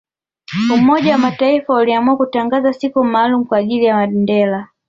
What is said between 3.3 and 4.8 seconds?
Kwa ajili ya Mandela